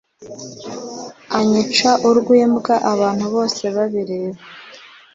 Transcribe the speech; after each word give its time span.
anyica 1.37 1.91
urw’imbwa 2.07 2.75
abantu 2.93 3.25
bose 3.35 3.63
babireba 3.75 4.39